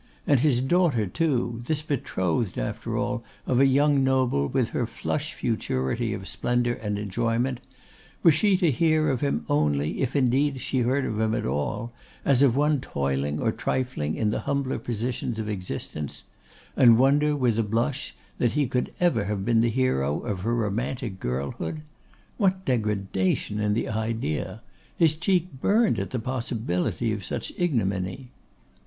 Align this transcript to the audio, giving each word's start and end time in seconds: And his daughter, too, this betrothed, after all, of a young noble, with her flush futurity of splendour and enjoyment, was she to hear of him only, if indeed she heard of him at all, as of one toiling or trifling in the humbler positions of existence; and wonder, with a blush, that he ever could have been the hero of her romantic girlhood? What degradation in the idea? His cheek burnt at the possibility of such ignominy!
And 0.25 0.39
his 0.39 0.61
daughter, 0.61 1.05
too, 1.05 1.61
this 1.67 1.83
betrothed, 1.83 2.57
after 2.57 2.97
all, 2.97 3.23
of 3.45 3.59
a 3.59 3.67
young 3.67 4.03
noble, 4.03 4.47
with 4.47 4.69
her 4.69 4.87
flush 4.87 5.35
futurity 5.35 6.11
of 6.11 6.27
splendour 6.27 6.73
and 6.73 6.97
enjoyment, 6.97 7.59
was 8.23 8.33
she 8.33 8.57
to 8.57 8.71
hear 8.71 9.09
of 9.11 9.21
him 9.21 9.45
only, 9.47 10.01
if 10.01 10.15
indeed 10.15 10.59
she 10.59 10.79
heard 10.79 11.05
of 11.05 11.19
him 11.19 11.35
at 11.35 11.45
all, 11.45 11.91
as 12.25 12.41
of 12.41 12.55
one 12.55 12.81
toiling 12.81 13.39
or 13.39 13.51
trifling 13.51 14.15
in 14.15 14.31
the 14.31 14.39
humbler 14.49 14.79
positions 14.79 15.37
of 15.37 15.47
existence; 15.47 16.23
and 16.75 16.97
wonder, 16.97 17.35
with 17.35 17.59
a 17.59 17.63
blush, 17.63 18.15
that 18.39 18.53
he 18.53 18.63
ever 18.99 19.19
could 19.23 19.27
have 19.29 19.45
been 19.45 19.61
the 19.61 19.69
hero 19.69 20.19
of 20.21 20.39
her 20.39 20.55
romantic 20.55 21.19
girlhood? 21.19 21.83
What 22.37 22.65
degradation 22.65 23.59
in 23.59 23.75
the 23.75 23.87
idea? 23.87 24.63
His 24.97 25.15
cheek 25.15 25.49
burnt 25.61 25.99
at 25.99 26.09
the 26.09 26.17
possibility 26.17 27.11
of 27.11 27.23
such 27.23 27.53
ignominy! 27.55 28.29